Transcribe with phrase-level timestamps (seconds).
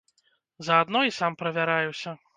[0.69, 2.19] Заадно і сам правяраюся.